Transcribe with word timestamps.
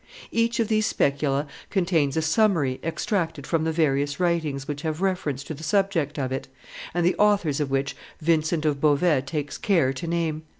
Each 0.31 0.59
of 0.59 0.67
these 0.67 0.87
Specula 0.87 1.45
contains 1.69 2.17
a 2.17 2.23
summary, 2.23 2.79
extracted 2.83 3.45
from 3.45 3.65
the 3.65 3.71
various 3.71 4.19
writings 4.19 4.67
which 4.67 4.81
have 4.81 4.99
reference 4.99 5.43
to 5.43 5.53
the 5.53 5.61
subject 5.61 6.17
of 6.17 6.31
it, 6.31 6.47
and 6.95 7.05
the 7.05 7.15
authors 7.17 7.59
of 7.59 7.69
which 7.69 7.95
Vincent 8.19 8.65
of 8.65 8.81
Beauvais 8.81 9.21
takes 9.27 9.59
care 9.59 9.93
to 9.93 10.07
name. 10.07 10.41